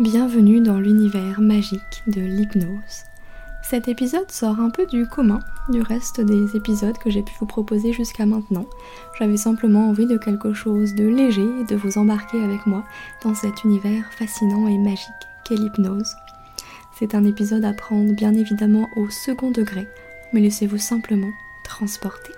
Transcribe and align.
Bienvenue 0.00 0.60
dans 0.60 0.78
l'univers 0.78 1.40
magique 1.40 2.04
de 2.06 2.20
l'hypnose. 2.20 3.02
Cet 3.64 3.88
épisode 3.88 4.30
sort 4.30 4.60
un 4.60 4.70
peu 4.70 4.86
du 4.86 5.08
commun 5.08 5.40
du 5.70 5.82
reste 5.82 6.20
des 6.20 6.54
épisodes 6.54 6.96
que 6.98 7.10
j'ai 7.10 7.24
pu 7.24 7.32
vous 7.40 7.46
proposer 7.46 7.92
jusqu'à 7.92 8.24
maintenant. 8.24 8.66
J'avais 9.18 9.36
simplement 9.36 9.88
envie 9.88 10.06
de 10.06 10.16
quelque 10.16 10.52
chose 10.52 10.94
de 10.94 11.04
léger 11.04 11.42
et 11.42 11.64
de 11.64 11.74
vous 11.74 11.98
embarquer 11.98 12.40
avec 12.40 12.64
moi 12.64 12.84
dans 13.24 13.34
cet 13.34 13.64
univers 13.64 14.04
fascinant 14.12 14.68
et 14.68 14.78
magique 14.78 15.08
qu'est 15.44 15.56
l'hypnose. 15.56 16.14
C'est 16.96 17.16
un 17.16 17.24
épisode 17.24 17.64
à 17.64 17.72
prendre 17.72 18.14
bien 18.14 18.34
évidemment 18.34 18.88
au 18.94 19.10
second 19.10 19.50
degré, 19.50 19.88
mais 20.32 20.40
laissez-vous 20.40 20.78
simplement 20.78 21.32
transporter. 21.64 22.34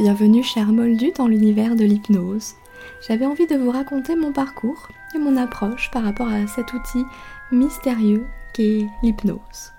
Bienvenue 0.00 0.42
cher 0.42 0.66
Moldu 0.72 1.12
dans 1.16 1.28
l'univers 1.28 1.76
de 1.76 1.84
l'hypnose. 1.84 2.54
J'avais 3.06 3.26
envie 3.26 3.46
de 3.46 3.56
vous 3.56 3.70
raconter 3.70 4.16
mon 4.16 4.32
parcours 4.32 4.88
et 5.14 5.18
mon 5.18 5.36
approche 5.36 5.90
par 5.90 6.04
rapport 6.04 6.28
à 6.28 6.46
cet 6.46 6.72
outil 6.72 7.04
mystérieux 7.50 8.24
qu'est 8.54 8.86
l'hypnose. 9.02 9.72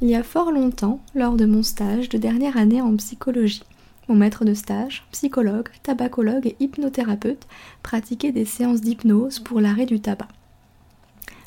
Il 0.00 0.08
y 0.08 0.16
a 0.16 0.22
fort 0.22 0.50
longtemps, 0.50 1.00
lors 1.14 1.36
de 1.36 1.46
mon 1.46 1.62
stage 1.62 2.08
de 2.08 2.18
dernière 2.18 2.56
année 2.56 2.82
en 2.82 2.96
psychologie, 2.96 3.62
mon 4.08 4.16
maître 4.16 4.44
de 4.44 4.52
stage, 4.52 5.04
psychologue, 5.12 5.68
tabacologue 5.82 6.46
et 6.46 6.56
hypnothérapeute, 6.58 7.46
pratiquait 7.82 8.32
des 8.32 8.44
séances 8.44 8.80
d'hypnose 8.80 9.38
pour 9.38 9.60
l'arrêt 9.60 9.86
du 9.86 10.00
tabac. 10.00 10.28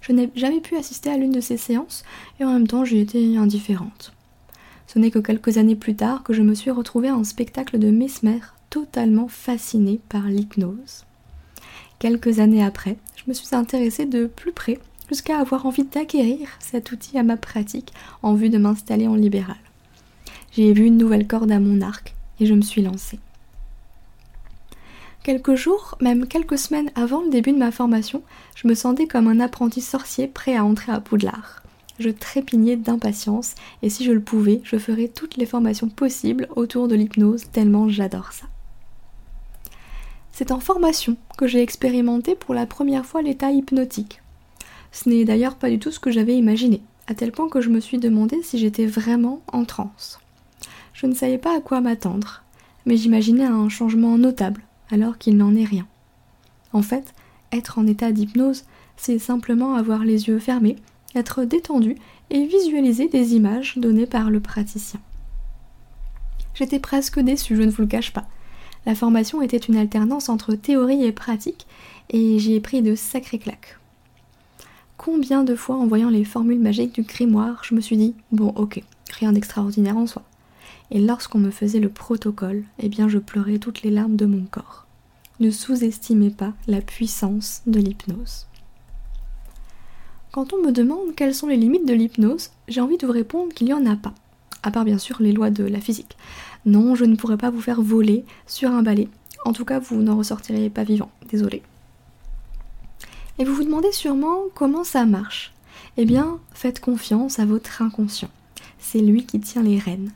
Je 0.01 0.13
n'ai 0.13 0.31
jamais 0.35 0.61
pu 0.61 0.77
assister 0.77 1.09
à 1.09 1.17
l'une 1.17 1.31
de 1.31 1.41
ces 1.41 1.57
séances 1.57 2.03
et 2.39 2.45
en 2.45 2.53
même 2.53 2.67
temps 2.67 2.85
j'y 2.85 2.99
étais 2.99 3.37
indifférente. 3.37 4.13
Ce 4.87 4.99
n'est 4.99 5.11
que 5.11 5.19
quelques 5.19 5.57
années 5.57 5.75
plus 5.75 5.95
tard 5.95 6.23
que 6.23 6.31
je 6.31 6.43
me 6.43 6.53
suis 6.53 6.71
retrouvée 6.71 7.11
en 7.11 7.23
spectacle 7.23 7.79
de 7.79 7.89
Mesmer, 7.89 8.39
totalement 8.75 9.29
fascinée 9.29 10.01
par 10.09 10.23
l'hypnose. 10.27 11.05
Quelques 11.97 12.39
années 12.39 12.61
après, 12.61 12.97
je 13.15 13.23
me 13.25 13.33
suis 13.33 13.55
intéressée 13.55 14.05
de 14.05 14.25
plus 14.25 14.51
près 14.51 14.79
jusqu'à 15.07 15.39
avoir 15.39 15.65
envie 15.65 15.85
d'acquérir 15.85 16.49
cet 16.59 16.91
outil 16.91 17.17
à 17.17 17.23
ma 17.23 17.37
pratique 17.37 17.93
en 18.21 18.33
vue 18.33 18.49
de 18.49 18.57
m'installer 18.57 19.07
en 19.07 19.15
libéral. 19.15 19.55
J'ai 20.51 20.73
vu 20.73 20.83
une 20.83 20.97
nouvelle 20.97 21.25
corde 21.25 21.53
à 21.53 21.59
mon 21.61 21.79
arc 21.79 22.15
et 22.41 22.45
je 22.45 22.53
me 22.53 22.63
suis 22.63 22.81
lancée. 22.81 23.19
Quelques 25.23 25.55
jours, 25.55 25.97
même 26.01 26.27
quelques 26.27 26.57
semaines 26.57 26.91
avant 26.95 27.21
le 27.21 27.29
début 27.29 27.53
de 27.53 27.57
ma 27.57 27.71
formation, 27.71 28.23
je 28.55 28.67
me 28.67 28.75
sentais 28.75 29.07
comme 29.07 29.29
un 29.29 29.39
apprenti 29.39 29.79
sorcier 29.79 30.27
prêt 30.27 30.57
à 30.57 30.65
entrer 30.65 30.91
à 30.91 30.99
Poudlard. 30.99 31.63
Je 31.97 32.09
trépignais 32.09 32.75
d'impatience 32.75 33.55
et 33.81 33.89
si 33.89 34.03
je 34.03 34.11
le 34.11 34.19
pouvais, 34.19 34.59
je 34.65 34.75
ferais 34.75 35.07
toutes 35.07 35.37
les 35.37 35.45
formations 35.45 35.87
possibles 35.87 36.49
autour 36.57 36.89
de 36.89 36.95
l'hypnose 36.95 37.45
tellement 37.53 37.87
j'adore 37.87 38.33
ça. 38.33 38.47
C'est 40.37 40.51
en 40.51 40.59
formation 40.59 41.15
que 41.37 41.47
j'ai 41.47 41.61
expérimenté 41.61 42.35
pour 42.35 42.53
la 42.53 42.65
première 42.65 43.05
fois 43.05 43.21
l'état 43.21 43.51
hypnotique. 43.51 44.21
Ce 44.91 45.07
n'est 45.07 45.23
d'ailleurs 45.23 45.55
pas 45.55 45.69
du 45.69 45.79
tout 45.79 45.91
ce 45.91 45.99
que 46.01 46.11
j'avais 46.11 46.35
imaginé, 46.35 46.81
à 47.07 47.13
tel 47.13 47.31
point 47.31 47.47
que 47.47 47.61
je 47.61 47.69
me 47.69 47.79
suis 47.79 47.99
demandé 47.99 48.41
si 48.43 48.57
j'étais 48.57 48.85
vraiment 48.85 49.41
en 49.53 49.63
transe. 49.63 50.19
Je 50.91 51.05
ne 51.05 51.15
savais 51.15 51.37
pas 51.37 51.55
à 51.55 51.61
quoi 51.61 51.79
m'attendre, 51.79 52.43
mais 52.85 52.97
j'imaginais 52.97 53.45
un 53.45 53.69
changement 53.69 54.17
notable, 54.17 54.63
alors 54.91 55.17
qu'il 55.17 55.37
n'en 55.37 55.55
est 55.55 55.63
rien. 55.63 55.87
En 56.73 56.81
fait, 56.81 57.13
être 57.53 57.79
en 57.79 57.87
état 57.87 58.11
d'hypnose, 58.11 58.65
c'est 58.97 59.19
simplement 59.19 59.75
avoir 59.75 60.03
les 60.03 60.27
yeux 60.27 60.39
fermés, 60.39 60.75
être 61.15 61.45
détendu 61.45 61.95
et 62.29 62.45
visualiser 62.45 63.07
des 63.07 63.35
images 63.35 63.77
données 63.77 64.05
par 64.05 64.29
le 64.29 64.41
praticien. 64.41 64.99
J'étais 66.55 66.79
presque 66.79 67.21
déçue, 67.21 67.55
je 67.55 67.61
ne 67.61 67.71
vous 67.71 67.83
le 67.83 67.87
cache 67.87 68.11
pas. 68.11 68.27
La 68.85 68.95
formation 68.95 69.41
était 69.41 69.57
une 69.57 69.77
alternance 69.77 70.29
entre 70.29 70.53
théorie 70.53 71.03
et 71.03 71.11
pratique, 71.11 71.65
et 72.09 72.37
j'y 72.37 72.53
ai 72.53 72.59
pris 72.59 72.81
de 72.81 72.95
sacrés 72.95 73.39
claques. 73.39 73.79
Combien 74.97 75.43
de 75.43 75.55
fois 75.55 75.75
en 75.75 75.87
voyant 75.87 76.09
les 76.09 76.23
formules 76.23 76.59
magiques 76.59 76.93
du 76.93 77.01
grimoire, 77.01 77.63
je 77.63 77.75
me 77.75 77.81
suis 77.81 77.97
dit 77.97 78.15
bon 78.31 78.49
ok, 78.55 78.81
rien 79.11 79.33
d'extraordinaire 79.33 79.97
en 79.97 80.07
soi. 80.07 80.23
Et 80.91 80.99
lorsqu'on 80.99 81.39
me 81.39 81.51
faisait 81.51 81.79
le 81.79 81.89
protocole, 81.89 82.63
eh 82.79 82.89
bien 82.89 83.09
je 83.09 83.17
pleurais 83.17 83.57
toutes 83.57 83.81
les 83.81 83.89
larmes 83.89 84.15
de 84.15 84.25
mon 84.25 84.45
corps. 84.45 84.85
Ne 85.39 85.51
sous-estimez 85.51 86.29
pas 86.29 86.53
la 86.67 86.79
puissance 86.79 87.61
de 87.67 87.79
l'hypnose. 87.79 88.45
Quand 90.31 90.53
on 90.53 90.61
me 90.61 90.71
demande 90.71 91.15
quelles 91.15 91.35
sont 91.35 91.47
les 91.47 91.57
limites 91.57 91.87
de 91.87 91.93
l'hypnose, 91.93 92.51
j'ai 92.67 92.81
envie 92.81 92.97
de 92.97 93.05
vous 93.05 93.13
répondre 93.13 93.53
qu'il 93.53 93.67
n'y 93.67 93.73
en 93.73 93.85
a 93.85 93.95
pas, 93.95 94.13
à 94.65 94.71
part 94.71 94.83
bien 94.83 94.97
sûr 94.97 95.17
les 95.21 95.31
lois 95.31 95.51
de 95.51 95.63
la 95.63 95.79
physique. 95.79 96.17
Non, 96.65 96.95
je 96.95 97.05
ne 97.05 97.15
pourrais 97.15 97.37
pas 97.37 97.51
vous 97.51 97.61
faire 97.61 97.81
voler 97.81 98.25
sur 98.47 98.71
un 98.71 98.81
balai. 98.81 99.07
En 99.45 99.53
tout 99.53 99.63
cas, 99.63 99.79
vous 99.79 100.01
n'en 100.01 100.17
ressortirez 100.17 100.69
pas 100.69 100.83
vivant. 100.83 101.11
Désolé. 101.29 101.61
Et 103.37 103.45
vous 103.45 103.53
vous 103.53 103.63
demandez 103.63 103.91
sûrement 103.91 104.39
comment 104.55 104.83
ça 104.83 105.05
marche. 105.05 105.53
Eh 105.97 106.05
bien, 106.05 106.39
faites 106.53 106.79
confiance 106.79 107.37
à 107.37 107.45
votre 107.45 107.81
inconscient. 107.81 108.29
C'est 108.79 108.99
lui 108.99 109.25
qui 109.25 109.39
tient 109.39 109.61
les 109.61 109.77
rênes. 109.77 110.11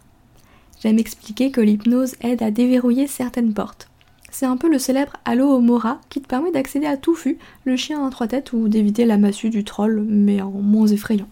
J'aime 0.82 0.98
expliquer 0.98 1.52
que 1.52 1.62
l'hypnose 1.62 2.16
aide 2.22 2.42
à 2.42 2.50
déverrouiller 2.50 3.06
certaines 3.08 3.54
portes. 3.54 3.88
C'est 4.32 4.46
un 4.46 4.58
peu 4.58 4.70
le 4.70 4.80
célèbre 4.80 5.14
Allo 5.26 5.60
Mora 5.60 6.00
qui 6.10 6.22
te 6.22 6.28
permet 6.28 6.52
d'accéder 6.52 6.86
à 6.86 6.98
Touffu, 6.98 7.38
le 7.66 7.76
chien 7.76 8.06
à 8.06 8.10
trois 8.10 8.28
têtes, 8.28 8.54
ou 8.54 8.68
d'éviter 8.68 9.06
la 9.06 9.18
massue 9.18 9.50
du 9.50 9.64
troll, 9.64 10.06
mais 10.08 10.42
en 10.42 10.52
moins 10.52 10.88
effrayant. 10.88 11.28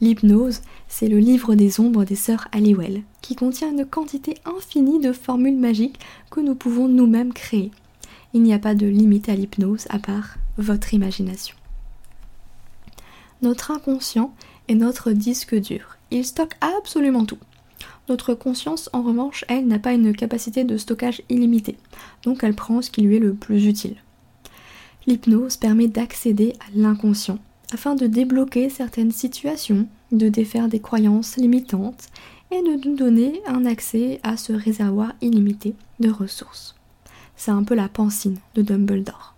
L'hypnose, 0.00 0.60
c'est 0.86 1.08
le 1.08 1.18
livre 1.18 1.56
des 1.56 1.80
ombres 1.80 2.04
des 2.04 2.14
sœurs 2.14 2.46
Halliwell, 2.52 3.02
qui 3.20 3.34
contient 3.34 3.72
une 3.72 3.84
quantité 3.84 4.36
infinie 4.44 5.00
de 5.00 5.12
formules 5.12 5.58
magiques 5.58 5.98
que 6.30 6.40
nous 6.40 6.54
pouvons 6.54 6.86
nous-mêmes 6.86 7.32
créer. 7.32 7.72
Il 8.32 8.42
n'y 8.42 8.54
a 8.54 8.60
pas 8.60 8.74
de 8.74 8.86
limite 8.86 9.28
à 9.28 9.34
l'hypnose 9.34 9.86
à 9.90 9.98
part 9.98 10.36
votre 10.56 10.94
imagination. 10.94 11.56
Notre 13.42 13.72
inconscient 13.72 14.32
est 14.68 14.74
notre 14.74 15.10
disque 15.12 15.54
dur. 15.54 15.96
Il 16.10 16.24
stocke 16.24 16.56
absolument 16.60 17.24
tout. 17.24 17.38
Notre 18.08 18.34
conscience, 18.34 18.88
en 18.92 19.02
revanche, 19.02 19.44
elle 19.48 19.66
n'a 19.66 19.78
pas 19.78 19.92
une 19.92 20.14
capacité 20.14 20.64
de 20.64 20.76
stockage 20.76 21.22
illimitée, 21.28 21.76
donc 22.22 22.42
elle 22.42 22.54
prend 22.54 22.82
ce 22.82 22.90
qui 22.90 23.02
lui 23.02 23.16
est 23.16 23.20
le 23.20 23.34
plus 23.34 23.66
utile. 23.66 23.96
L'hypnose 25.06 25.56
permet 25.56 25.88
d'accéder 25.88 26.54
à 26.60 26.70
l'inconscient 26.74 27.38
afin 27.72 27.94
de 27.94 28.06
débloquer 28.06 28.68
certaines 28.68 29.12
situations, 29.12 29.86
de 30.12 30.28
défaire 30.28 30.68
des 30.68 30.80
croyances 30.80 31.36
limitantes 31.36 32.08
et 32.50 32.62
de 32.62 32.88
nous 32.88 32.96
donner 32.96 33.42
un 33.46 33.66
accès 33.66 34.20
à 34.22 34.36
ce 34.36 34.52
réservoir 34.52 35.12
illimité 35.20 35.74
de 36.00 36.10
ressources. 36.10 36.74
C'est 37.36 37.50
un 37.50 37.62
peu 37.62 37.74
la 37.74 37.88
pensine 37.88 38.38
de 38.54 38.62
Dumbledore. 38.62 39.34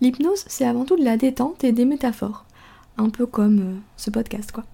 L'hypnose, 0.00 0.44
c'est 0.48 0.66
avant 0.66 0.84
tout 0.84 0.96
de 0.96 1.04
la 1.04 1.16
détente 1.16 1.62
et 1.62 1.72
des 1.72 1.84
métaphores, 1.84 2.44
un 2.96 3.10
peu 3.10 3.26
comme 3.26 3.60
euh, 3.60 3.74
ce 3.96 4.10
podcast 4.10 4.50
quoi. 4.52 4.64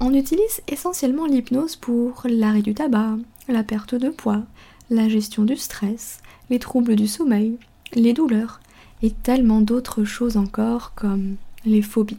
On 0.00 0.12
utilise 0.12 0.62
essentiellement 0.68 1.26
l'hypnose 1.26 1.76
pour 1.76 2.22
l'arrêt 2.24 2.62
du 2.62 2.74
tabac, 2.74 3.16
la 3.48 3.62
perte 3.62 3.94
de 3.94 4.10
poids, 4.10 4.42
la 4.90 5.08
gestion 5.08 5.44
du 5.44 5.56
stress, 5.56 6.20
les 6.50 6.58
troubles 6.58 6.96
du 6.96 7.06
sommeil, 7.06 7.58
les 7.94 8.12
douleurs, 8.12 8.60
et 9.02 9.10
tellement 9.10 9.60
d'autres 9.60 10.04
choses 10.04 10.36
encore 10.36 10.92
comme 10.94 11.36
les 11.64 11.82
phobies. 11.82 12.18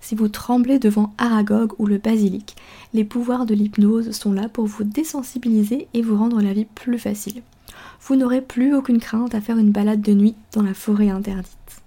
Si 0.00 0.14
vous 0.14 0.28
tremblez 0.28 0.78
devant 0.78 1.12
Aragog 1.18 1.72
ou 1.78 1.86
le 1.86 1.98
basilic, 1.98 2.56
les 2.94 3.04
pouvoirs 3.04 3.46
de 3.46 3.54
l'hypnose 3.54 4.12
sont 4.12 4.32
là 4.32 4.48
pour 4.48 4.66
vous 4.66 4.84
désensibiliser 4.84 5.88
et 5.92 6.02
vous 6.02 6.16
rendre 6.16 6.40
la 6.40 6.52
vie 6.52 6.64
plus 6.64 6.98
facile. 6.98 7.42
Vous 8.00 8.16
n'aurez 8.16 8.40
plus 8.40 8.74
aucune 8.74 9.00
crainte 9.00 9.34
à 9.34 9.40
faire 9.40 9.58
une 9.58 9.72
balade 9.72 10.00
de 10.00 10.14
nuit 10.14 10.34
dans 10.52 10.62
la 10.62 10.74
forêt 10.74 11.10
interdite. 11.10 11.82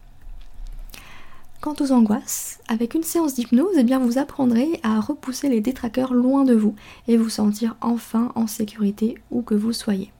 Quant 1.61 1.75
aux 1.79 1.91
angoisses, 1.91 2.59
avec 2.67 2.95
une 2.95 3.03
séance 3.03 3.35
d'hypnose, 3.35 3.75
eh 3.77 3.83
bien 3.83 3.99
vous 3.99 4.17
apprendrez 4.17 4.79
à 4.83 4.99
repousser 4.99 5.47
les 5.47 5.61
détraqueurs 5.61 6.13
loin 6.13 6.43
de 6.43 6.55
vous 6.55 6.75
et 7.07 7.17
vous 7.17 7.29
sentir 7.29 7.75
enfin 7.81 8.31
en 8.35 8.47
sécurité 8.47 9.15
où 9.29 9.41
que 9.41 9.55
vous 9.55 9.73
soyez. 9.73 10.11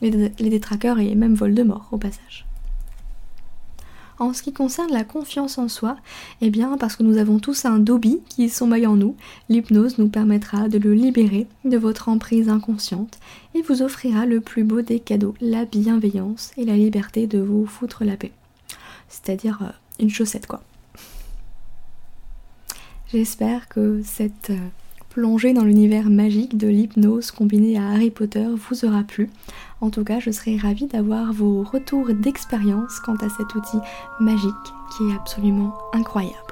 Les, 0.00 0.10
les 0.10 0.50
détraqueurs 0.50 1.00
et 1.00 1.14
même 1.14 1.34
Voldemort 1.34 1.88
au 1.90 1.98
passage. 1.98 2.45
En 4.18 4.32
ce 4.32 4.42
qui 4.42 4.52
concerne 4.52 4.92
la 4.92 5.04
confiance 5.04 5.58
en 5.58 5.68
soi, 5.68 5.96
eh 6.40 6.48
bien 6.48 6.78
parce 6.78 6.96
que 6.96 7.02
nous 7.02 7.18
avons 7.18 7.38
tous 7.38 7.66
un 7.66 7.78
Dobby 7.78 8.20
qui 8.28 8.48
sommeille 8.48 8.86
en 8.86 8.96
nous, 8.96 9.14
l'hypnose 9.50 9.98
nous 9.98 10.08
permettra 10.08 10.68
de 10.68 10.78
le 10.78 10.94
libérer 10.94 11.46
de 11.64 11.76
votre 11.76 12.08
emprise 12.08 12.48
inconsciente 12.48 13.18
et 13.54 13.62
vous 13.62 13.82
offrira 13.82 14.24
le 14.24 14.40
plus 14.40 14.64
beau 14.64 14.80
des 14.80 15.00
cadeaux, 15.00 15.34
la 15.40 15.66
bienveillance 15.66 16.52
et 16.56 16.64
la 16.64 16.76
liberté 16.76 17.26
de 17.26 17.38
vous 17.38 17.66
foutre 17.66 18.04
la 18.04 18.16
paix. 18.16 18.32
C'est-à-dire 19.08 19.58
euh, 19.62 19.72
une 20.00 20.10
chaussette 20.10 20.46
quoi. 20.46 20.62
J'espère 23.12 23.68
que 23.68 24.00
cette 24.02 24.50
plongée 25.16 25.54
dans 25.54 25.64
l'univers 25.64 26.10
magique 26.10 26.58
de 26.58 26.68
l'hypnose 26.68 27.30
combinée 27.30 27.78
à 27.78 27.88
Harry 27.88 28.10
Potter 28.10 28.46
vous 28.54 28.84
aura 28.84 29.02
plu. 29.02 29.30
En 29.80 29.88
tout 29.88 30.04
cas, 30.04 30.20
je 30.20 30.30
serai 30.30 30.58
ravie 30.58 30.88
d'avoir 30.88 31.32
vos 31.32 31.62
retours 31.62 32.12
d'expérience 32.12 33.00
quant 33.00 33.16
à 33.16 33.30
cet 33.30 33.54
outil 33.54 33.78
magique 34.20 34.52
qui 34.94 35.08
est 35.08 35.14
absolument 35.14 35.72
incroyable. 35.94 36.45